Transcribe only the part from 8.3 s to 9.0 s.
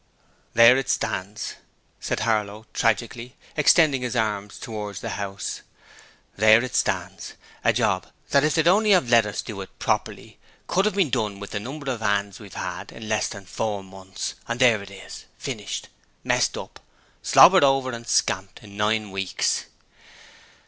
that if they'd only